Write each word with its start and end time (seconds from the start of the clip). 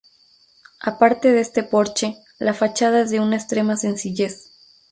A 0.79 0.97
parte 0.97 1.31
de 1.31 1.41
este 1.41 1.61
porche, 1.61 2.17
la 2.39 2.55
fachada 2.55 3.01
es 3.01 3.11
de 3.11 3.19
una 3.19 3.35
extrema 3.35 3.77
sencillez. 3.77 4.49